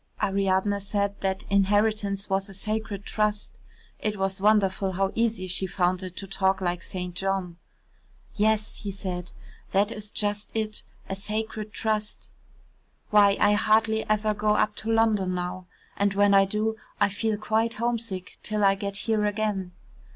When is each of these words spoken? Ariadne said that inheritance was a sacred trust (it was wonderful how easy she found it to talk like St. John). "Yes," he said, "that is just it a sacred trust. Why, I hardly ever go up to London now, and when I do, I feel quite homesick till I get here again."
Ariadne 0.19 0.79
said 0.79 1.21
that 1.21 1.43
inheritance 1.47 2.27
was 2.27 2.49
a 2.49 2.55
sacred 2.55 3.05
trust 3.05 3.59
(it 3.99 4.17
was 4.17 4.41
wonderful 4.41 4.93
how 4.93 5.11
easy 5.13 5.45
she 5.45 5.67
found 5.67 6.01
it 6.01 6.17
to 6.17 6.25
talk 6.25 6.59
like 6.59 6.81
St. 6.81 7.13
John). 7.13 7.57
"Yes," 8.33 8.77
he 8.77 8.89
said, 8.89 9.31
"that 9.73 9.91
is 9.91 10.09
just 10.09 10.49
it 10.55 10.81
a 11.07 11.13
sacred 11.13 11.71
trust. 11.71 12.31
Why, 13.11 13.37
I 13.39 13.53
hardly 13.53 14.03
ever 14.09 14.33
go 14.33 14.55
up 14.55 14.75
to 14.77 14.91
London 14.91 15.35
now, 15.35 15.67
and 15.95 16.15
when 16.15 16.33
I 16.33 16.45
do, 16.45 16.77
I 16.99 17.07
feel 17.07 17.37
quite 17.37 17.75
homesick 17.75 18.39
till 18.41 18.63
I 18.63 18.73
get 18.73 18.97
here 19.05 19.25
again." 19.25 19.71